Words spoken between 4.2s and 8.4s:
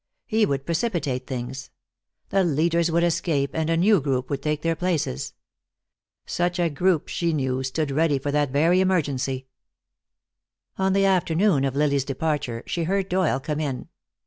would take their places. Such a group, she knew, stood ready for